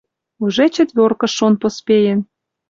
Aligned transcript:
Уже 0.43 0.65
четверкыш 0.75 1.31
шон 1.37 1.53
поспеен 1.61 2.19